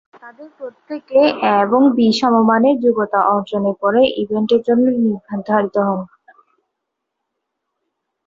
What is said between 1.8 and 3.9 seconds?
"B" সমমানের যোগ্যতা অর্জনের